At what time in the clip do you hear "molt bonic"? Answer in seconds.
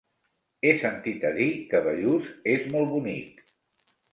2.73-3.45